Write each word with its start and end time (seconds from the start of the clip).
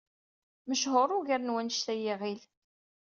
Mechuṛ 0.67 1.09
ugar 1.17 1.41
n 1.43 1.53
wanect 1.53 1.87
ay 1.93 2.03
iɣil. 2.13 2.41